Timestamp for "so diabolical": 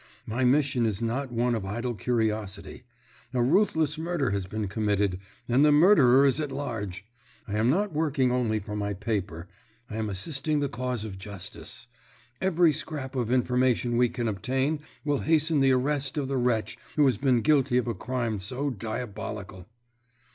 18.39-19.67